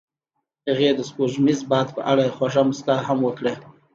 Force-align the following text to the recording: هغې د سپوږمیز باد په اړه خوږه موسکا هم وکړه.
هغې 0.67 0.89
د 0.95 0.99
سپوږمیز 1.09 1.59
باد 1.71 1.87
په 1.95 2.01
اړه 2.11 2.33
خوږه 2.35 2.61
موسکا 2.67 2.95
هم 3.07 3.19
وکړه. 3.23 3.53